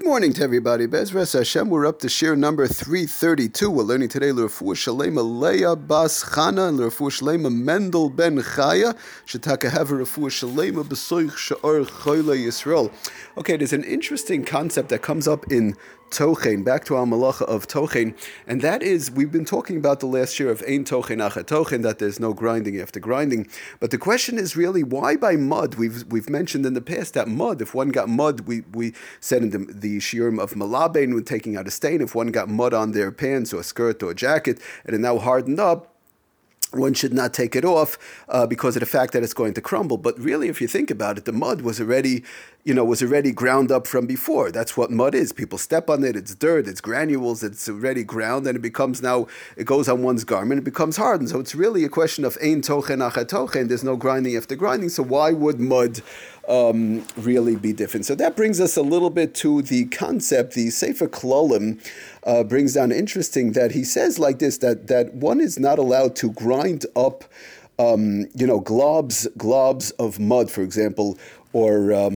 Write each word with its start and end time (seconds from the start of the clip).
Good 0.00 0.08
morning 0.08 0.32
to 0.32 0.42
everybody. 0.42 0.86
Bezras 0.86 1.34
Hashem, 1.34 1.68
we're 1.68 1.84
up 1.84 1.98
to 1.98 2.06
shiur 2.06 2.34
number 2.36 2.66
332. 2.66 3.70
We're 3.70 3.82
learning 3.82 4.08
today 4.08 4.32
L'Refuah 4.32 4.74
Shalema 4.74 5.22
Leah 5.22 5.76
Bas 5.76 6.24
Chana 6.24 6.70
and 6.70 6.78
L'Refuah 6.78 7.10
Shalema 7.10 7.54
Mendel 7.54 8.08
Ben 8.08 8.38
Chaya 8.38 8.96
Shetaka 9.26 9.70
Refuah 9.70 10.30
Shalema 10.30 10.84
B'soich 10.84 11.32
Sha'ar 11.32 11.84
Choyle 11.84 12.34
Yisrael. 12.34 12.90
Okay, 13.36 13.58
there's 13.58 13.74
an 13.74 13.84
interesting 13.84 14.42
concept 14.42 14.88
that 14.88 15.02
comes 15.02 15.28
up 15.28 15.52
in 15.52 15.76
Tochen, 16.10 16.64
back 16.64 16.84
to 16.84 16.96
our 16.96 17.06
malacha 17.06 17.42
of 17.42 17.66
Tochen, 17.66 18.14
and 18.46 18.60
that 18.62 18.82
is 18.82 19.10
we've 19.10 19.30
been 19.30 19.44
talking 19.44 19.76
about 19.76 20.00
the 20.00 20.06
last 20.06 20.38
year 20.38 20.50
of 20.50 20.62
Ein 20.68 20.84
Tochen 20.84 21.18
Acha 21.18 21.44
Tochen, 21.44 21.82
that 21.82 21.98
there's 21.98 22.20
no 22.20 22.32
grinding 22.32 22.80
after 22.80 23.00
grinding. 23.00 23.46
But 23.78 23.90
the 23.90 23.98
question 23.98 24.38
is 24.38 24.56
really 24.56 24.82
why 24.82 25.16
by 25.16 25.36
mud? 25.36 25.76
We've 25.76 26.04
we've 26.10 26.28
mentioned 26.28 26.66
in 26.66 26.74
the 26.74 26.80
past 26.80 27.14
that 27.14 27.28
mud, 27.28 27.62
if 27.62 27.74
one 27.74 27.90
got 27.90 28.08
mud, 28.08 28.40
we, 28.40 28.62
we 28.72 28.92
said 29.20 29.42
in 29.42 29.50
the, 29.50 29.58
the 29.72 29.98
shiurim 29.98 30.40
of 30.40 30.54
Malabain 30.54 31.14
when 31.14 31.24
taking 31.24 31.56
out 31.56 31.68
a 31.68 31.70
stain, 31.70 32.00
if 32.00 32.14
one 32.14 32.28
got 32.28 32.48
mud 32.48 32.74
on 32.74 32.92
their 32.92 33.12
pants 33.12 33.52
or 33.52 33.62
skirt 33.62 34.02
or 34.02 34.12
jacket 34.14 34.60
and 34.84 34.94
it 34.94 34.98
now 34.98 35.18
hardened 35.18 35.60
up, 35.60 35.94
one 36.72 36.94
should 36.94 37.12
not 37.12 37.34
take 37.34 37.56
it 37.56 37.64
off 37.64 37.98
uh, 38.28 38.46
because 38.46 38.76
of 38.76 38.80
the 38.80 38.86
fact 38.86 39.12
that 39.12 39.22
it's 39.22 39.34
going 39.34 39.54
to 39.54 39.60
crumble. 39.60 39.96
But 39.96 40.18
really, 40.18 40.48
if 40.48 40.60
you 40.60 40.68
think 40.68 40.90
about 40.90 41.18
it, 41.18 41.24
the 41.24 41.32
mud 41.32 41.62
was 41.62 41.80
already, 41.80 42.22
you 42.64 42.74
know, 42.74 42.84
was 42.84 43.02
already 43.02 43.32
ground 43.32 43.72
up 43.72 43.86
from 43.86 44.06
before. 44.06 44.50
That's 44.50 44.76
what 44.76 44.90
mud 44.90 45.14
is. 45.14 45.32
People 45.32 45.58
step 45.58 45.90
on 45.90 46.04
it. 46.04 46.16
It's 46.16 46.34
dirt. 46.34 46.68
It's 46.68 46.80
granules. 46.80 47.42
It's 47.42 47.68
already 47.68 48.04
ground, 48.04 48.46
and 48.46 48.56
it 48.56 48.62
becomes 48.62 49.02
now. 49.02 49.26
It 49.56 49.64
goes 49.64 49.88
on 49.88 50.02
one's 50.02 50.24
garment. 50.24 50.60
It 50.60 50.64
becomes 50.64 50.96
hardened. 50.96 51.30
So 51.30 51.40
it's 51.40 51.54
really 51.54 51.84
a 51.84 51.88
question 51.88 52.24
of 52.24 52.38
ein 52.42 52.62
tochen 52.62 52.98
achat 52.98 53.26
tochen. 53.28 53.68
There's 53.68 53.84
no 53.84 53.96
grinding 53.96 54.36
after 54.36 54.54
grinding. 54.54 54.90
So 54.90 55.02
why 55.02 55.32
would 55.32 55.60
mud? 55.60 56.00
Um, 56.48 57.06
really 57.16 57.54
be 57.54 57.72
different. 57.72 58.06
So 58.06 58.16
that 58.16 58.34
brings 58.34 58.60
us 58.60 58.76
a 58.76 58.82
little 58.82 59.10
bit 59.10 59.36
to 59.36 59.62
the 59.62 59.84
concept. 59.84 60.54
The 60.54 60.70
Sefer 60.70 61.06
Klalim 61.06 61.78
uh, 62.24 62.44
brings 62.44 62.74
down 62.74 62.92
interesting 62.92 63.52
that 63.52 63.72
he 63.72 63.84
says 63.84 64.18
like 64.18 64.38
this 64.38 64.58
that 64.58 64.86
that 64.88 65.14
one 65.14 65.40
is 65.40 65.58
not 65.58 65.78
allowed 65.78 66.16
to 66.16 66.30
grind 66.32 66.86
up, 66.96 67.24
um, 67.78 68.26
you 68.34 68.46
know, 68.46 68.60
globs 68.60 69.26
globs 69.36 69.92
of 69.98 70.18
mud, 70.18 70.50
for 70.50 70.62
example, 70.62 71.18
or 71.52 71.92
um, 71.92 72.14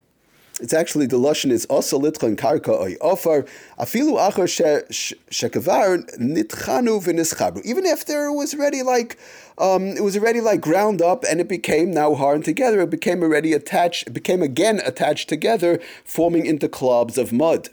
it's 0.62 0.73
actually 0.73 1.08
the 1.08 1.18
lashon 1.18 1.52
is 1.52 1.66
also 1.66 2.00
litchan 2.00 2.36
karka 2.36 2.70
oy 2.70 2.95
ofar 3.02 3.48
afilu 3.80 4.18
achar 4.18 4.88
shekavar 5.30 6.17
nitchanu 6.20 7.04
v'nischabru. 7.04 7.62
Even 7.66 7.86
after 7.86 8.26
it 8.26 8.34
was 8.34 8.54
already 8.54 8.84
like 8.84 9.17
um, 9.58 9.88
it 9.88 10.04
was 10.04 10.16
already 10.16 10.42
like 10.42 10.62
ground 10.62 11.02
up 11.02 11.23
and 11.30 11.42
it 11.42 11.48
became 11.48 11.92
now 11.92 12.14
hardened 12.16 12.45
together. 12.45 12.82
It 12.82 12.90
became 12.90 13.23
already 13.23 13.54
attached. 13.54 14.08
It 14.08 14.12
became 14.14 14.42
again 14.42 14.80
attached 14.86 15.28
together, 15.28 15.80
forming 16.06 16.45
into 16.45 16.67
clobs 16.67 17.17
of 17.17 17.34
mud. 17.34 17.70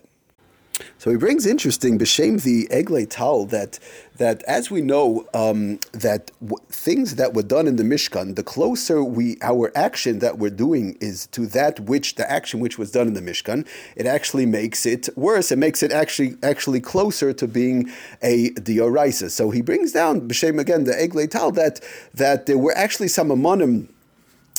So 0.99 1.11
he 1.11 1.17
brings 1.17 1.47
interesting 1.47 1.99
b'shem 1.99 2.43
the 2.43 2.67
Eglei 2.69 3.07
Tal 3.09 3.47
that 3.47 3.79
that 4.17 4.43
as 4.43 4.71
we 4.71 4.83
know 4.83 5.27
um, 5.33 5.81
that 5.93 6.31
w- 6.43 6.63
things 6.69 7.15
that 7.15 7.33
were 7.33 7.43
done 7.43 7.67
in 7.67 7.77
the 7.77 7.83
Mishkan, 7.83 8.37
the 8.37 8.43
closer 8.43 9.03
we 9.03 9.39
our 9.43 9.73
action 9.75 10.19
that 10.19 10.39
we're 10.39 10.51
doing 10.51 10.97
is 11.01 11.27
to 11.29 11.47
that 11.47 11.81
which 11.81 12.17
the 12.17 12.31
action 12.31 12.61
which 12.61 12.79
was 12.79 12.91
done 12.91 13.09
in 13.09 13.15
the 13.15 13.23
Mishkan, 13.23 13.67
it 13.97 14.07
actually 14.07 14.47
makes 14.47 14.85
it 14.85 15.09
worse. 15.17 15.51
It 15.51 15.59
makes 15.59 15.83
it 15.83 15.93
actually 15.93 16.37
actually 16.43 16.81
closer 16.81 17.33
to 17.33 17.49
being 17.49 17.91
a 18.23 18.51
dioraisa. 18.51 19.31
So 19.31 19.51
he 19.51 19.63
brings 19.63 19.93
down 19.93 20.29
b'shem 20.29 20.59
again 20.61 20.85
the 20.85 20.93
Eglei 20.93 21.31
Tal 21.31 21.51
that 21.53 21.81
that 22.15 22.47
there 22.47 22.59
were 22.59 22.77
actually 22.77 23.09
some 23.09 23.29
amonim 23.29 23.89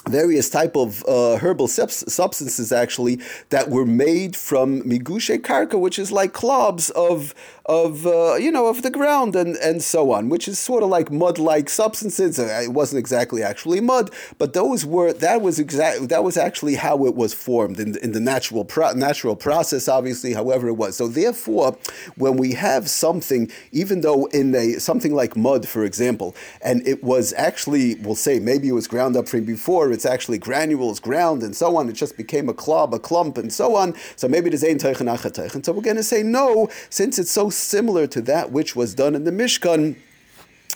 various 0.08 0.50
type 0.50 0.76
of 0.76 1.04
uh, 1.08 1.38
herbal 1.38 1.68
substances 1.68 2.72
actually 2.72 3.20
that 3.50 3.70
were 3.70 3.86
made 3.86 4.36
from 4.36 4.82
migushe 4.82 5.38
karka, 5.40 5.80
which 5.80 6.00
is 6.00 6.12
like 6.12 6.34
clobs 6.34 6.90
of 6.92 7.34
of 7.68 8.08
uh, 8.08 8.36
you 8.36 8.52
know 8.52 8.68
of 8.68 8.82
the 8.82 8.90
ground 8.90 9.36
and 9.36 9.56
and 9.58 9.82
so 9.84 10.12
on, 10.12 10.30
which 10.30 10.48
is 10.48 10.58
sort 10.58 10.84
of 10.84 10.90
like 10.90 11.12
mud-like 11.12 11.70
substances. 11.70 12.40
Uh, 12.40 12.62
it 12.64 12.74
wasn't 12.74 13.00
exactly 13.00 13.44
actually 13.44 13.80
mud, 13.80 14.10
but 14.38 14.54
those 14.54 14.86
were 14.86 15.14
that 15.14 15.42
was 15.42 15.60
exact 15.60 16.10
that 16.10 16.24
was 16.24 16.38
actually 16.38 16.76
how 16.76 17.06
it 17.06 17.16
was 17.16 17.34
formed 17.34 17.80
in, 17.80 17.98
in 18.00 18.12
the 18.12 18.20
natural 18.20 18.66
pro- 18.66 18.94
natural 18.94 19.36
process. 19.36 19.88
Obviously, 19.88 20.34
however 20.34 20.68
it 20.68 20.74
was. 20.74 20.98
So 20.98 21.08
therefore, 21.08 21.78
when 22.16 22.38
we 22.38 22.54
have 22.54 22.90
something, 22.90 23.52
even 23.72 24.02
though 24.02 24.26
in 24.28 24.56
a 24.56 24.74
something 24.74 25.14
like 25.14 25.36
mud, 25.38 25.68
for 25.68 25.86
example, 25.86 26.36
and 26.62 26.86
it 26.88 27.04
was 27.04 27.34
actually 27.38 27.96
we'll 27.96 28.16
say 28.16 28.40
maybe 28.40 28.68
it 28.68 28.74
was 28.74 28.88
ground 28.88 29.16
up 29.16 29.28
from 29.30 29.46
before, 29.46 29.91
it's 29.92 30.06
actually 30.06 30.38
granules, 30.38 31.00
ground, 31.00 31.44
and 31.44 31.56
so 31.56 31.78
on. 31.78 31.90
It 31.90 31.94
just 31.94 32.18
became 32.18 32.50
a 32.50 32.54
club, 32.54 32.94
a 32.94 33.00
clump, 33.00 33.38
and 33.38 33.52
so 33.52 33.76
on. 33.76 33.96
So 34.16 34.28
maybe 34.28 34.50
there's 34.50 34.64
ein 34.64 34.78
teichen 34.78 35.08
achateichen. 35.08 35.66
So 35.66 35.72
we're 35.72 35.82
going 35.82 35.98
to 35.98 36.04
say 36.04 36.24
no, 36.24 36.70
since 36.90 37.20
it's 37.20 37.32
so 37.32 37.50
similar 37.50 38.08
to 38.08 38.22
that 38.24 38.52
which 38.52 38.76
was 38.76 38.96
done 38.96 39.16
in 39.16 39.24
the 39.24 39.32
Mishkan 39.32 39.96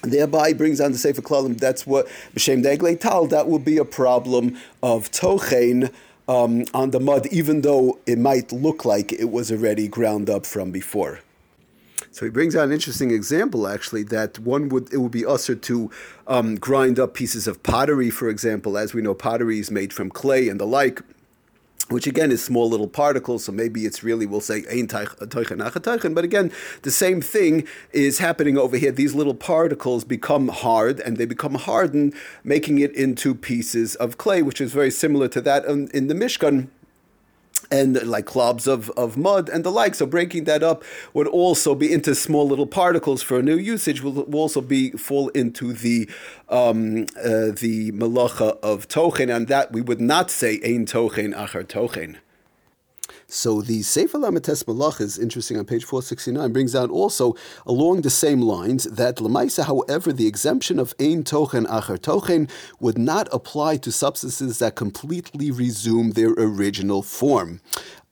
thereby 0.02 0.54
brings 0.54 0.80
on 0.80 0.92
the 0.92 0.98
Sefer 0.98 1.22
Klalim, 1.22 1.58
that's 1.58 1.88
what, 1.88 2.08
B'Shem 2.36 2.64
Degle 2.64 3.00
Tal, 3.00 3.28
that 3.28 3.48
will 3.48 3.60
be 3.60 3.78
a 3.78 3.86
problem 3.86 4.58
of 4.84 5.12
Tochein 5.12 5.92
um, 6.28 6.66
on 6.74 6.92
the 6.92 7.00
mud, 7.00 7.28
even 7.28 7.62
though 7.62 8.00
it 8.06 8.18
might 8.18 8.52
look 8.52 8.86
like 8.86 9.12
it 9.14 9.30
was 9.32 9.52
already 9.52 9.88
ground 9.88 10.30
up 10.30 10.46
from 10.46 10.72
before. 10.72 11.20
So 12.16 12.24
he 12.24 12.32
brings 12.32 12.56
out 12.56 12.64
an 12.64 12.72
interesting 12.72 13.12
example, 13.12 13.68
actually, 13.68 14.04
that 14.04 14.40
one 14.40 14.70
would 14.70 14.94
it 14.94 15.00
would 15.00 15.12
be 15.12 15.24
assur 15.24 15.56
to 15.56 15.92
um, 16.28 16.56
grind 16.56 16.98
up 16.98 17.14
pieces 17.14 17.46
of 17.46 17.62
pottery, 17.62 18.10
for 18.10 18.30
example. 18.30 18.78
As 18.78 18.94
we 18.94 19.02
know, 19.02 19.14
pottery 19.14 19.60
is 19.60 19.70
made 19.70 19.92
from 19.92 20.10
clay 20.10 20.48
and 20.48 20.58
the 20.58 20.66
like 20.66 21.02
which 21.90 22.08
again 22.08 22.32
is 22.32 22.42
small 22.42 22.70
little 22.70 22.88
particles, 22.88 23.44
so 23.44 23.52
maybe 23.52 23.86
it's 23.86 24.02
really, 24.02 24.26
we'll 24.26 24.40
say, 24.40 24.64
ein 24.72 24.88
but 24.88 26.24
again, 26.24 26.52
the 26.82 26.90
same 26.90 27.22
thing 27.22 27.68
is 27.92 28.18
happening 28.20 28.58
over 28.58 28.78
here. 28.78 28.92
These 28.92 29.14
little 29.14 29.36
particles 29.36 30.04
become 30.06 30.48
hard 30.48 31.02
and 31.02 31.18
they 31.18 31.26
become 31.26 31.56
hardened, 31.56 32.16
making 32.44 32.80
it 32.80 32.96
into 32.96 33.36
pieces 33.36 33.94
of 33.96 34.18
clay, 34.18 34.42
which 34.42 34.62
is 34.62 34.72
very 34.72 34.90
similar 34.90 35.28
to 35.28 35.42
that 35.42 35.66
in, 35.66 35.90
in 35.90 36.08
the 36.08 36.16
Mishkan 36.16 36.70
and 37.76 38.02
like 38.08 38.26
clobs 38.26 38.68
of, 38.68 38.90
of 38.92 39.18
mud 39.18 39.50
and 39.50 39.64
the 39.64 39.72
like. 39.72 39.96
So 39.96 40.06
breaking 40.06 40.46
that 40.46 40.64
up 40.64 40.84
would 41.14 41.28
also 41.28 41.76
be 41.76 41.92
into 41.92 42.16
small 42.16 42.48
little 42.48 42.68
particles 42.68 43.22
for 43.22 43.38
a 43.40 43.44
new 43.44 43.58
usage 43.58 44.02
will, 44.02 44.14
will 44.14 44.40
also 44.40 44.62
be 44.62 44.92
fall 44.92 45.30
into 45.30 45.74
the 45.74 46.10
um, 46.50 47.08
uh, 47.18 47.52
the 47.64 47.92
malacha 47.92 48.58
of 48.62 48.88
tochen, 48.88 49.36
and 49.36 49.48
that 49.48 49.72
we 49.72 49.82
would 49.82 50.02
not 50.02 50.30
say 50.30 50.60
ein 50.64 50.86
tochen 50.86 51.34
achar 51.34 51.64
tochen. 51.66 52.18
So 53.28 53.62
the 53.62 53.82
Sefer 53.82 54.20
Lamites 54.20 54.64
Malach 54.66 55.02
is 55.02 55.18
interesting 55.18 55.58
on 55.58 55.66
page 55.66 55.84
469, 55.84 56.54
brings 56.54 56.76
out 56.76 56.92
also 56.92 57.36
along 57.66 58.02
the 58.02 58.10
same 58.10 58.42
lines 58.42 58.84
that 58.84 59.18
Lamaisa, 59.18 59.66
however, 59.66 60.14
the 60.14 60.28
exemption 60.28 60.78
of 60.78 60.94
Ein 61.00 61.24
Tochen 61.24 61.66
Acher 61.66 61.98
Tochen 61.98 62.50
would 62.80 62.98
not 62.98 63.28
apply 63.32 63.78
to 63.78 63.92
substances 63.92 64.60
that 64.60 64.76
completely 64.76 65.50
resume 65.50 66.12
their 66.12 66.30
original 66.38 67.02
form. 67.02 67.62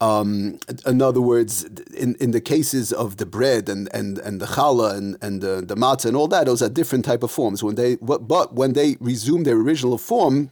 Um, 0.01 0.59
in 0.85 1.01
other 1.01 1.22
words, 1.22 1.63
in, 1.95 2.16
in 2.16 2.31
the 2.31 2.41
cases 2.41 2.91
of 2.91 3.18
the 3.18 3.25
bread 3.25 3.69
and, 3.69 3.88
and, 3.94 4.18
and 4.18 4.41
the 4.41 4.47
challah 4.47 4.97
and, 4.97 5.18
and 5.22 5.41
the, 5.41 5.62
the 5.62 5.75
matzah 5.75 6.07
and 6.07 6.18
all 6.18 6.28
that, 6.30 6.47
those 6.47 6.62
are 6.62 6.69
different 6.69 7.06
type 7.06 7.24
of 7.24 7.31
forms. 7.31 7.63
When 7.63 7.75
they, 7.75 7.95
but 7.97 8.53
when 8.53 8.74
they 8.74 8.97
resume 9.00 9.44
their 9.44 9.56
original 9.56 9.97
form, 9.97 10.51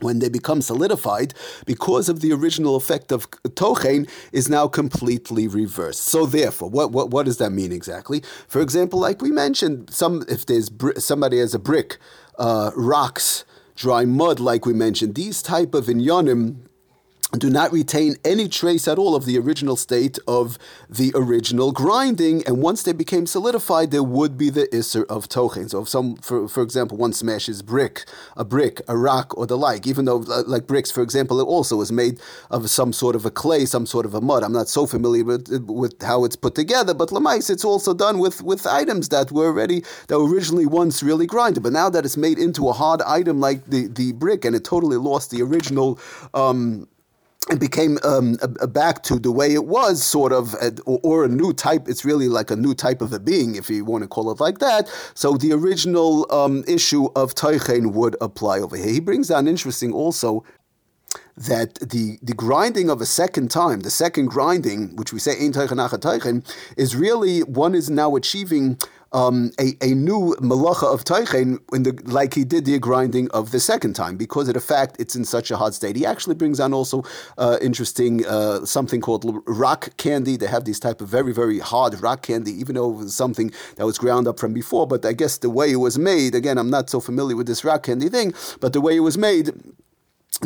when 0.00 0.18
they 0.18 0.28
become 0.28 0.60
solidified, 0.60 1.34
because 1.64 2.08
of 2.08 2.20
the 2.20 2.32
original 2.32 2.76
effect 2.76 3.12
of 3.12 3.30
tochen, 3.54 4.08
is 4.32 4.48
now 4.48 4.68
completely 4.68 5.48
reversed. 5.48 6.02
So 6.02 6.26
therefore, 6.26 6.68
what, 6.70 6.92
what, 6.92 7.10
what 7.10 7.26
does 7.26 7.38
that 7.38 7.50
mean 7.50 7.72
exactly? 7.72 8.22
For 8.48 8.60
example, 8.60 8.98
like 8.98 9.22
we 9.22 9.30
mentioned, 9.30 9.90
some 9.90 10.24
if 10.28 10.46
there's 10.46 10.68
br- 10.68 10.98
somebody 10.98 11.38
has 11.38 11.54
a 11.54 11.58
brick, 11.58 11.98
uh, 12.38 12.70
rocks, 12.76 13.44
dry 13.74 14.04
mud, 14.04 14.40
like 14.40 14.66
we 14.66 14.72
mentioned, 14.72 15.14
these 15.14 15.42
type 15.42 15.74
of 15.74 15.86
inyanim 15.86 16.56
do 17.32 17.50
not 17.50 17.72
retain 17.72 18.16
any 18.24 18.48
trace 18.48 18.86
at 18.86 18.98
all 18.98 19.16
of 19.16 19.26
the 19.26 19.36
original 19.36 19.76
state 19.76 20.16
of 20.28 20.58
the 20.88 21.10
original 21.14 21.72
grinding, 21.72 22.46
and 22.46 22.62
once 22.62 22.84
they 22.84 22.92
became 22.92 23.26
solidified, 23.26 23.90
there 23.90 24.02
would 24.02 24.38
be 24.38 24.48
the 24.48 24.68
isser 24.68 25.04
of 25.06 25.28
tochen. 25.28 25.68
So, 25.68 25.82
if 25.82 25.88
some, 25.88 26.16
for, 26.16 26.48
for 26.48 26.62
example, 26.62 26.96
one 26.96 27.12
smashes 27.12 27.62
brick, 27.62 28.04
a 28.36 28.44
brick, 28.44 28.80
a 28.86 28.96
rock, 28.96 29.36
or 29.36 29.46
the 29.46 29.58
like, 29.58 29.86
even 29.88 30.04
though, 30.04 30.18
like 30.18 30.68
bricks, 30.68 30.92
for 30.92 31.02
example, 31.02 31.40
it 31.40 31.44
also 31.44 31.80
is 31.80 31.90
made 31.90 32.20
of 32.50 32.70
some 32.70 32.92
sort 32.92 33.16
of 33.16 33.26
a 33.26 33.30
clay, 33.30 33.64
some 33.64 33.86
sort 33.86 34.06
of 34.06 34.14
a 34.14 34.20
mud. 34.20 34.44
I'm 34.44 34.52
not 34.52 34.68
so 34.68 34.86
familiar 34.86 35.24
with, 35.24 35.48
with 35.66 36.00
how 36.02 36.24
it's 36.24 36.36
put 36.36 36.54
together, 36.54 36.94
but 36.94 37.10
lamais, 37.10 37.50
it's 37.50 37.64
also 37.64 37.92
done 37.92 38.18
with, 38.20 38.40
with 38.42 38.66
items 38.66 39.08
that 39.08 39.32
were 39.32 39.46
already, 39.46 39.82
that 40.06 40.18
were 40.18 40.32
originally 40.32 40.66
once 40.66 41.02
really 41.02 41.26
grinded, 41.26 41.64
but 41.64 41.72
now 41.72 41.90
that 41.90 42.04
it's 42.04 42.16
made 42.16 42.38
into 42.38 42.68
a 42.68 42.72
hard 42.72 43.02
item 43.02 43.40
like 43.40 43.64
the, 43.66 43.88
the 43.88 44.12
brick, 44.12 44.44
and 44.44 44.54
it 44.54 44.64
totally 44.64 44.96
lost 44.96 45.32
the 45.32 45.42
original. 45.42 45.98
Um, 46.32 46.86
it 47.50 47.60
became 47.60 47.98
um, 48.02 48.36
a, 48.42 48.64
a 48.64 48.66
back 48.66 49.02
to 49.04 49.18
the 49.18 49.30
way 49.30 49.54
it 49.54 49.66
was, 49.66 50.02
sort 50.02 50.32
of, 50.32 50.54
or, 50.84 51.00
or, 51.02 51.24
a 51.24 51.28
new 51.28 51.52
type. 51.52 51.88
It's 51.88 52.04
really 52.04 52.28
like 52.28 52.50
a 52.50 52.56
new 52.56 52.74
type 52.74 53.00
of 53.00 53.12
a 53.12 53.20
being, 53.20 53.54
if 53.54 53.70
you 53.70 53.84
want 53.84 54.02
to 54.02 54.08
call 54.08 54.30
it 54.32 54.40
like 54.40 54.58
that. 54.58 54.88
So 55.14 55.36
the 55.36 55.52
original 55.52 56.30
um, 56.32 56.64
issue 56.66 57.08
of 57.14 57.34
Teichen 57.34 57.92
would 57.92 58.16
apply 58.20 58.58
over 58.58 58.76
here. 58.76 58.88
He 58.88 59.00
brings 59.00 59.28
down 59.28 59.46
interesting 59.46 59.92
also 59.92 60.44
that 61.36 61.74
the, 61.76 62.18
the 62.22 62.34
grinding 62.34 62.88
of 62.88 63.00
a 63.00 63.06
second 63.06 63.50
time, 63.50 63.80
the 63.80 63.90
second 63.90 64.26
grinding, 64.26 64.96
which 64.96 65.12
we 65.12 65.18
say 65.18 65.34
is 66.76 66.96
really 66.96 67.40
one 67.40 67.74
is 67.74 67.90
now 67.90 68.16
achieving 68.16 68.78
um, 69.12 69.50
a, 69.60 69.76
a 69.80 69.94
new 69.94 70.34
malacha 70.40 70.92
of 70.92 71.04
teichen 71.04 71.58
in 71.72 71.84
the 71.84 71.98
like 72.04 72.34
he 72.34 72.44
did 72.44 72.64
the 72.64 72.78
grinding 72.78 73.30
of 73.30 73.50
the 73.50 73.60
second 73.60 73.94
time 73.94 74.16
because 74.16 74.48
of 74.48 74.54
the 74.54 74.60
fact 74.60 74.96
it's 74.98 75.14
in 75.14 75.24
such 75.24 75.50
a 75.50 75.56
hard 75.56 75.74
state. 75.74 75.96
He 75.96 76.04
actually 76.04 76.34
brings 76.34 76.58
on 76.58 76.74
also 76.74 77.04
uh, 77.38 77.58
interesting 77.62 78.26
uh, 78.26 78.64
something 78.64 79.00
called 79.00 79.42
rock 79.46 79.96
candy. 79.96 80.36
They 80.36 80.48
have 80.48 80.64
these 80.64 80.80
type 80.80 81.00
of 81.00 81.08
very 81.08 81.32
very 81.32 81.60
hard 81.60 82.00
rock 82.02 82.22
candy, 82.22 82.52
even 82.52 82.74
though 82.74 82.90
it 82.90 82.96
was 82.96 83.14
something 83.14 83.52
that 83.76 83.86
was 83.86 83.96
ground 83.96 84.26
up 84.26 84.38
from 84.38 84.52
before. 84.52 84.86
But 84.86 85.04
I 85.06 85.12
guess 85.12 85.38
the 85.38 85.50
way 85.50 85.70
it 85.70 85.76
was 85.76 85.98
made, 85.98 86.34
again, 86.34 86.58
I'm 86.58 86.70
not 86.70 86.90
so 86.90 87.00
familiar 87.00 87.36
with 87.36 87.46
this 87.46 87.64
rock 87.64 87.84
candy 87.84 88.08
thing, 88.08 88.34
but 88.60 88.72
the 88.72 88.80
way 88.80 88.96
it 88.96 89.00
was 89.00 89.16
made 89.16 89.52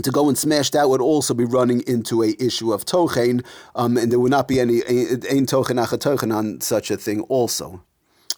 to 0.02 0.10
go 0.10 0.28
and 0.28 0.38
smash 0.38 0.70
that 0.70 0.88
would 0.88 1.00
also 1.00 1.34
be 1.34 1.44
running 1.44 1.82
into 1.86 2.22
a 2.22 2.34
issue 2.38 2.72
of 2.72 2.84
tochen, 2.84 3.44
um, 3.74 3.96
and 3.96 4.12
there 4.12 4.20
would 4.20 4.30
not 4.30 4.48
be 4.48 4.60
any 4.60 4.82
ein 4.86 5.46
tochen 5.46 5.76
tochen 5.76 6.34
on 6.34 6.60
such 6.60 6.90
a 6.90 6.96
thing 6.96 7.22
also. 7.22 7.82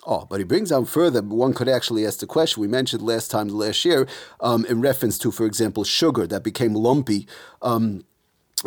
Oh, 0.04 0.26
but 0.28 0.40
he 0.40 0.44
brings 0.44 0.72
out 0.72 0.88
further. 0.88 1.22
One 1.22 1.54
could 1.54 1.68
actually 1.68 2.04
ask 2.04 2.18
the 2.18 2.26
question 2.26 2.60
we 2.60 2.66
mentioned 2.66 3.02
last 3.02 3.30
time, 3.30 3.48
last 3.48 3.84
year, 3.84 4.08
um, 4.40 4.64
in 4.64 4.80
reference 4.80 5.16
to, 5.18 5.30
for 5.30 5.46
example, 5.46 5.84
sugar 5.84 6.26
that 6.26 6.42
became 6.42 6.74
lumpy. 6.74 7.28
Um, 7.60 8.04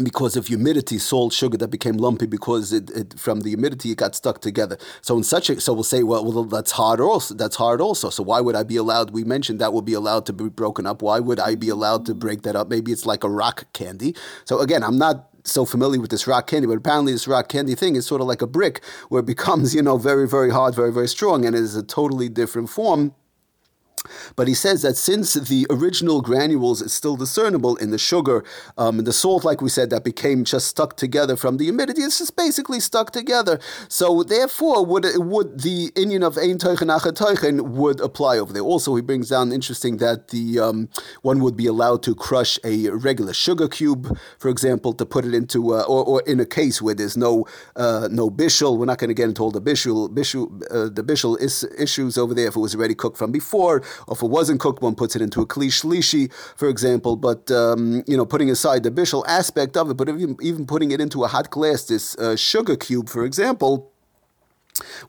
because 0.04 0.36
of 0.36 0.48
humidity, 0.48 0.98
salt, 0.98 1.34
sugar 1.34 1.58
that 1.58 1.70
became 1.70 1.98
lumpy 1.98 2.26
because 2.26 2.74
it, 2.74 2.90
it, 2.92 3.20
from 3.20 3.42
the 3.42 3.50
humidity 3.50 3.92
it 3.92 3.98
got 3.98 4.16
stuck 4.16 4.42
together. 4.42 4.78
So 5.02 5.18
in 5.18 5.24
such 5.24 5.50
a 5.50 5.60
so 5.62 5.74
we'll 5.74 5.84
say 5.84 6.04
well, 6.04 6.26
well 6.26 6.44
that's 6.44 6.72
hard 6.72 7.00
also 7.00 7.34
that's 7.34 7.56
hard 7.56 7.82
also. 7.82 8.10
So 8.10 8.24
why 8.24 8.42
would 8.42 8.56
I 8.56 8.64
be 8.64 8.78
allowed? 8.78 9.12
We 9.12 9.24
mentioned 9.24 9.60
that 9.60 9.74
would 9.74 9.86
be 9.86 9.94
allowed 9.94 10.26
to 10.28 10.34
be 10.34 10.50
broken 10.50 10.86
up. 10.86 11.02
Why 11.02 11.20
would 11.20 11.40
I 11.40 11.56
be 11.56 11.70
allowed 11.70 12.06
to 12.08 12.14
break 12.14 12.44
that 12.44 12.56
up? 12.56 12.70
Maybe 12.70 12.92
it's 12.92 13.06
like 13.06 13.24
a 13.24 13.30
rock 13.30 13.66
candy. 13.74 14.16
So 14.46 14.60
again, 14.60 14.84
I'm 14.84 14.98
not 14.98 15.30
so 15.48 15.66
familiar 15.66 16.02
with 16.02 16.10
this 16.10 16.28
rock 16.28 16.48
candy, 16.48 16.68
but 16.68 16.78
apparently 16.78 17.14
this 17.14 17.28
rock 17.28 17.50
candy 17.50 17.76
thing 17.76 17.96
is 17.96 18.06
sort 18.06 18.22
of 18.22 18.28
like 18.28 18.42
a 18.42 18.48
brick 18.48 18.84
where 19.10 19.20
it 19.20 19.26
becomes, 19.36 19.76
you 19.76 19.82
know, 19.82 19.98
very, 19.98 20.28
very 20.28 20.52
hard, 20.52 20.76
very, 20.76 20.92
very 20.92 21.08
strong, 21.08 21.46
and 21.46 21.56
it 21.56 21.62
is 21.62 21.76
a 21.76 21.84
totally 21.84 22.30
different 22.30 22.70
form. 22.70 23.14
But 24.36 24.48
he 24.48 24.54
says 24.54 24.82
that 24.82 24.98
since 24.98 25.34
the 25.34 25.66
original 25.70 26.22
granules 26.22 26.82
is 26.82 26.94
still 26.94 27.16
discernible 27.16 27.76
in 27.78 27.92
the 27.92 27.98
sugar 27.98 28.44
um, 28.78 29.00
and 29.00 29.08
the 29.08 29.14
salt, 29.14 29.44
like 29.44 29.62
we 29.62 29.70
said, 29.70 29.90
that 29.90 30.04
became 30.04 30.44
just 30.44 30.68
stuck 30.68 30.98
together 30.98 31.36
from 31.36 31.58
the 31.58 31.66
humidity, 31.66 32.02
it's 32.02 32.20
just 32.20 32.36
basically 32.36 32.80
stuck 32.80 33.12
together. 33.12 33.60
So 33.88 34.24
therefore, 34.24 34.86
would 34.86 35.06
would 35.16 35.62
the 35.62 35.92
inyan 35.92 36.24
of 36.24 36.38
Ein 36.38 36.58
Teuchen 36.58 36.90
Teuchen 36.90 37.62
would 37.62 38.00
apply 38.00 38.38
over 38.38 38.54
there. 38.54 38.62
Also, 38.62 38.96
he 38.96 39.02
brings 39.02 39.30
down 39.30 39.52
interesting 39.52 39.98
that 39.98 40.30
the 40.30 40.60
um, 40.60 40.90
one 41.22 41.40
would 41.40 41.56
be 41.56 41.68
allowed 41.68 42.04
to 42.04 42.16
crush 42.16 42.60
a 42.64 42.90
regular 42.90 43.34
sugar 43.34 43.68
cube, 43.68 44.18
for 44.40 44.50
example, 44.50 44.94
to 44.94 45.06
put 45.06 45.26
it 45.26 45.34
into, 45.34 45.74
uh, 45.74 45.84
or, 45.84 46.04
or 46.04 46.22
in 46.22 46.40
a 46.40 46.46
case 46.46 46.82
where 46.82 46.96
there's 46.96 47.18
no 47.18 47.46
uh, 47.76 48.08
no 48.12 48.30
bishul. 48.30 48.78
We're 48.78 48.86
not 48.86 48.98
going 48.98 49.10
to 49.10 49.14
get 49.14 49.30
into 49.30 49.44
all 49.44 49.52
the 49.52 49.62
bishul, 49.62 50.10
bishul 50.10 50.46
uh, 50.72 50.90
the 50.90 51.04
bishul 51.04 51.40
is, 51.40 51.68
issues 51.78 52.18
over 52.18 52.34
there 52.34 52.48
if 52.48 52.56
it 52.56 52.60
was 52.60 52.76
already 52.76 52.96
cooked 52.96 53.18
from 53.18 53.32
before 53.32 53.66
or 53.66 53.82
if 54.10 54.22
it 54.22 54.30
wasn't 54.30 54.60
cooked, 54.60 54.82
one 54.82 54.96
puts 54.96 55.16
it 55.16 55.22
into 55.22 55.42
a 55.42 55.46
kli 55.46 55.68
shlishi, 55.68 56.32
for 56.56 56.70
example. 56.70 57.16
But 57.16 57.50
um, 57.52 58.04
you 58.08 58.18
know, 58.18 58.26
putting 58.26 58.50
aside 58.50 58.84
the 58.84 58.92
bishul 58.92 59.24
aspect 59.28 59.78
of 59.78 59.90
it, 59.90 59.96
but 59.96 60.10
even 60.10 60.38
even 60.42 60.66
putting 60.66 60.92
it 60.92 61.02
into 61.02 61.24
a 61.24 61.28
hot 61.28 61.50
glass, 61.50 61.86
this 61.86 62.16
uh, 62.18 62.36
sugar 62.36 62.76
cube, 62.76 63.10
for 63.10 63.26
example 63.26 63.92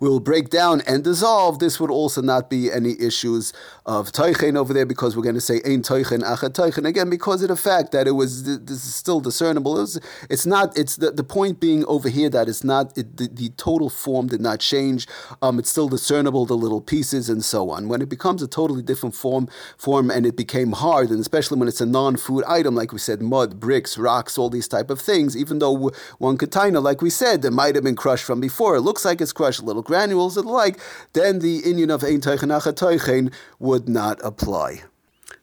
will 0.00 0.20
break 0.20 0.50
down 0.50 0.82
and 0.86 1.04
dissolve, 1.04 1.58
this 1.58 1.80
would 1.80 1.90
also 1.90 2.22
not 2.22 2.50
be 2.50 2.70
any 2.72 3.00
issues 3.00 3.52
of 3.84 4.12
teichen 4.12 4.56
over 4.56 4.72
there 4.72 4.86
because 4.86 5.16
we're 5.16 5.22
going 5.22 5.34
to 5.34 5.40
say 5.40 5.60
ein 5.64 5.82
teichen 5.82 6.22
achat 6.22 6.50
teichen 6.50 6.86
again 6.86 7.10
because 7.10 7.42
of 7.42 7.48
the 7.48 7.56
fact 7.56 7.92
that 7.92 8.06
it 8.06 8.12
was 8.12 8.44
this 8.44 8.84
is 8.84 8.94
still 8.94 9.20
discernible. 9.20 9.76
It 9.76 9.80
was, 9.80 10.00
it's 10.30 10.46
not. 10.46 10.76
It's 10.76 10.96
the, 10.96 11.10
the 11.12 11.24
point 11.24 11.60
being 11.60 11.84
over 11.86 12.08
here 12.08 12.30
that 12.30 12.48
it's 12.48 12.64
not 12.64 12.96
it, 12.96 13.16
the, 13.16 13.28
the 13.28 13.48
total 13.50 13.90
form 13.90 14.28
did 14.28 14.40
not 14.40 14.60
change. 14.60 15.06
Um, 15.42 15.58
it's 15.58 15.70
still 15.70 15.88
discernible 15.88 16.46
the 16.46 16.56
little 16.56 16.80
pieces 16.80 17.28
and 17.28 17.44
so 17.44 17.70
on. 17.70 17.88
When 17.88 18.02
it 18.02 18.08
becomes 18.08 18.42
a 18.42 18.48
totally 18.48 18.82
different 18.82 19.14
form 19.14 19.48
form 19.76 20.10
and 20.10 20.26
it 20.26 20.36
became 20.36 20.72
hard, 20.72 21.10
and 21.10 21.20
especially 21.20 21.58
when 21.58 21.68
it's 21.68 21.80
a 21.80 21.86
non-food 21.86 22.44
item 22.44 22.74
like 22.74 22.92
we 22.92 22.98
said, 22.98 23.22
mud, 23.22 23.60
bricks, 23.60 23.98
rocks, 23.98 24.38
all 24.38 24.50
these 24.50 24.68
type 24.68 24.90
of 24.90 25.00
things. 25.00 25.36
Even 25.36 25.58
though 25.58 25.90
one 26.18 26.36
container, 26.36 26.80
like 26.80 27.02
we 27.02 27.10
said, 27.10 27.42
that 27.42 27.50
might 27.50 27.74
have 27.74 27.84
been 27.84 27.96
crushed 27.96 28.24
from 28.24 28.40
before, 28.40 28.76
it 28.76 28.82
looks 28.82 29.04
like 29.04 29.20
it's 29.20 29.32
crushed 29.32 29.60
a 29.60 29.64
little 29.64 29.75
granules 29.82 30.36
and 30.36 30.46
the 30.46 30.52
like, 30.52 30.80
then 31.12 31.40
the 31.40 31.62
inyan 31.62 31.94
of 31.94 32.02
Ein 32.04 32.20
Teichen 32.20 33.32
would 33.58 33.88
not 33.88 34.18
apply. 34.24 34.82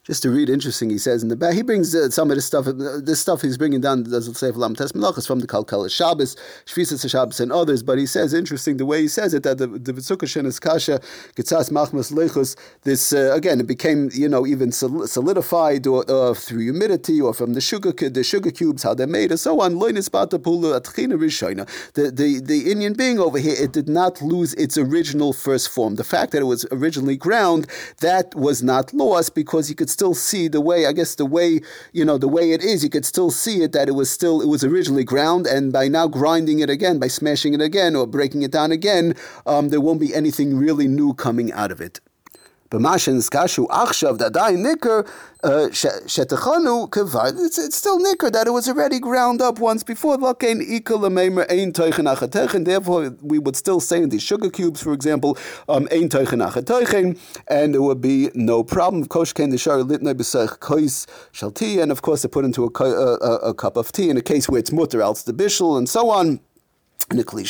Just 0.06 0.22
to 0.24 0.32
read, 0.32 0.50
interesting, 0.50 0.90
he 0.90 0.98
says 0.98 1.24
in 1.24 1.30
the 1.30 1.36
back, 1.38 1.54
he 1.54 1.62
brings 1.62 1.96
uh, 1.96 2.10
some 2.10 2.30
of 2.30 2.36
this 2.36 2.46
stuff, 2.46 2.68
uh, 2.68 2.74
this 3.02 3.22
stuff 3.22 3.42
he's 3.42 3.58
bringing 3.58 3.80
down, 3.80 4.04
say 4.34 4.52
Lam 4.52 4.76
Tes 4.76 4.92
Melachas 4.92 5.26
from 5.26 5.40
the 5.40 5.48
Kalkala 5.48 5.90
Shabbos, 5.90 6.36
Shvisas 6.66 7.10
Shabbos, 7.10 7.40
and 7.40 7.54
others, 7.54 7.82
but 7.82 7.98
he 7.98 8.06
says, 8.06 8.34
interesting, 8.34 8.76
the 8.76 8.86
way 8.86 9.00
he 9.00 9.08
says 9.08 9.34
it, 9.34 9.44
that 9.44 9.60
the 9.60 9.68
the 9.68 9.94
Vitsukah 9.94 10.28
Shenes 10.28 10.60
Kasha, 10.60 11.00
Gitzas 11.38 11.70
Machmas 11.72 12.12
Lechus, 12.12 12.58
this, 12.82 13.14
uh, 13.14 13.32
again, 13.34 13.62
it 13.62 13.68
became, 13.68 14.10
you 14.14 14.28
know, 14.28 14.46
even 14.46 14.74
solidified 14.74 15.88
or, 15.88 16.04
uh, 16.12 16.34
through 16.34 16.60
humidity 16.60 17.22
or 17.22 17.34
from 17.34 17.54
the 17.54 17.62
sugar 17.62 17.94
the 17.94 18.24
sugar 18.26 18.52
cubes, 18.52 18.84
how 18.84 18.94
they're 18.94 19.08
made, 19.08 19.32
and 19.32 19.40
so 19.40 19.62
on. 19.62 19.80
The, 19.80 19.90
the, 21.94 22.42
the 22.44 22.66
inyan 22.66 22.98
being 22.98 23.20
over 23.20 23.38
here, 23.40 23.56
it 23.58 23.72
did 23.72 23.88
not 23.88 24.22
lose 24.22 24.54
its 24.56 24.78
original 24.78 25.32
first 25.32 25.70
form. 25.70 25.96
The 25.96 26.04
fact 26.04 26.34
that 26.34 26.42
it 26.42 26.46
was 26.46 26.66
originally 26.72 27.16
ground, 27.16 27.68
that 28.02 28.36
was 28.36 28.62
not 28.62 28.94
lost 28.94 29.34
because 29.34 29.70
you 29.70 29.76
could 29.76 29.93
still 29.94 30.14
see 30.14 30.48
the 30.48 30.60
way, 30.60 30.86
I 30.86 30.92
guess 30.92 31.16
the 31.16 31.26
way, 31.26 31.62
you 31.94 32.04
know, 32.04 32.18
the 32.18 32.28
way 32.28 32.52
it 32.52 32.62
is, 32.62 32.84
you 32.84 32.90
could 32.90 33.06
still 33.06 33.32
see 33.32 33.62
it 33.62 33.72
that 33.72 33.88
it 33.88 33.94
was 33.94 34.10
still, 34.10 34.42
it 34.42 34.48
was 34.48 34.64
originally 34.64 35.04
ground, 35.04 35.48
and 35.48 35.72
by 35.72 35.88
now 35.88 36.08
grinding 36.08 36.60
it 36.60 36.70
again, 36.70 37.00
by 37.00 37.08
smashing 37.08 37.54
it 37.54 37.62
again 37.62 37.96
or 37.96 38.06
breaking 38.06 38.42
it 38.42 38.52
down 38.52 38.72
again, 38.72 39.16
um, 39.46 39.70
there 39.70 39.82
won't 39.82 40.02
be 40.02 40.14
anything 40.14 40.58
really 40.58 40.88
new 40.88 41.14
coming 41.14 41.52
out 41.54 41.72
of 41.72 41.80
it. 41.80 42.02
Kashu 42.74 43.68
Achshav 43.68 44.18
Dadai 44.18 44.58
Nicker 44.58 45.06
uh, 45.44 45.68
Shetachanu 45.70 46.90
Kavar. 46.90 47.34
It's 47.38 47.76
still 47.76 48.00
Nicker 48.00 48.32
that 48.32 48.48
it 48.48 48.52
was 48.52 48.68
already 48.68 49.00
ground 49.00 49.42
up 49.42 49.60
once 49.60 49.84
before. 49.84 50.18
Lakein 50.18 50.62
Ikal 50.62 51.06
Ein 51.50 51.72
Teichen 51.74 52.14
Achateichen. 52.14 52.66
Therefore, 52.66 53.16
we 53.22 53.40
would 53.40 53.56
still 53.56 53.80
say 53.80 54.02
in 54.02 54.10
these 54.10 54.24
sugar 54.24 54.50
cubes, 54.50 54.82
for 54.82 54.94
example, 54.94 55.38
Ein 55.68 56.10
Teichen 56.10 56.48
Achateichen, 56.48 57.20
and 57.48 57.74
there 57.74 57.82
would 57.82 58.02
be 58.02 58.32
no 58.34 58.64
problem. 58.64 59.06
Koshken 59.06 59.52
the 59.52 59.58
Shari 59.58 59.84
Litnei 59.84 60.14
B'Sech 60.14 60.60
Kois 60.60 61.06
Shalti, 61.32 61.82
and 61.82 61.92
of 61.92 62.02
course, 62.02 62.24
they 62.24 62.30
put 62.30 62.46
into 62.46 62.64
a, 62.64 62.84
a, 62.84 63.18
a, 63.18 63.36
a, 63.50 63.54
cup 63.54 63.78
of 63.78 63.92
tea 63.92 64.10
in 64.10 64.18
a 64.18 64.22
case 64.22 64.50
where 64.50 64.60
it's 64.60 64.72
mutter, 64.72 65.02
else 65.02 65.24
the 65.24 65.34
bishul, 65.34 65.78
and 65.78 65.88
so 65.88 66.10
on 66.10 66.40
in 67.14 67.20
a 67.20 67.24
kli 67.24 67.44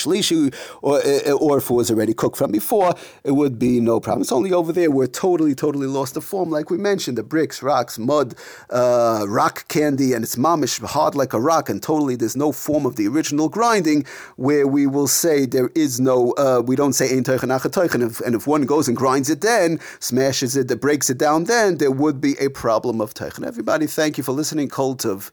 or, 0.82 0.98
uh, 0.98 1.32
or 1.32 1.58
if 1.58 1.70
it 1.70 1.74
was 1.74 1.90
already 1.90 2.14
cooked 2.14 2.38
from 2.38 2.52
before, 2.52 2.94
it 3.24 3.32
would 3.32 3.58
be 3.58 3.80
no 3.80 4.00
problem. 4.00 4.22
It's 4.22 4.32
only 4.32 4.54
over 4.54 4.72
there 4.72 4.92
where 4.92 5.08
totally, 5.08 5.56
totally 5.56 5.88
lost 5.88 6.14
the 6.14 6.22
form, 6.22 6.50
like 6.50 6.70
we 6.70 6.78
mentioned, 6.78 7.18
the 7.18 7.24
bricks, 7.24 7.64
rocks, 7.64 7.98
mud, 7.98 8.36
uh, 8.70 9.26
rock 9.28 9.68
candy, 9.68 10.14
and 10.14 10.24
it's 10.24 10.36
mamish, 10.36 10.84
hard 10.84 11.16
like 11.16 11.34
a 11.34 11.40
rock, 11.40 11.70
and 11.70 11.82
totally 11.82 12.16
there's 12.16 12.36
no 12.36 12.52
form 12.52 12.86
of 12.86 12.96
the 12.96 13.08
original 13.08 13.50
grinding, 13.50 14.06
where 14.36 14.68
we 14.68 14.86
will 14.88 15.08
say 15.08 15.46
there 15.46 15.72
is 15.76 16.00
no, 16.00 16.32
uh, 16.34 16.62
we 16.66 16.76
don't 16.76 16.94
say 16.94 17.16
ein 17.16 17.24
teichen 17.24 17.94
and 17.94 18.04
if, 18.04 18.20
and 18.22 18.36
if 18.36 18.48
one 18.48 18.64
goes 18.64 18.88
and 18.88 18.98
grinds 18.98 19.30
it 19.30 19.42
then, 19.42 19.80
smashes 20.00 20.56
it, 20.56 20.68
that 20.68 20.82
breaks 20.82 21.10
it 21.10 21.18
down 21.18 21.46
then, 21.46 21.78
there 21.78 21.92
would 21.92 22.20
be 22.20 22.36
a 22.40 22.50
problem 22.50 23.02
of 23.02 23.14
teichen. 23.14 23.46
Everybody, 23.46 23.88
thank 23.88 24.18
you 24.18 24.24
for 24.24 24.32
listening, 24.32 24.70
Cult 24.70 25.06
of 25.06 25.32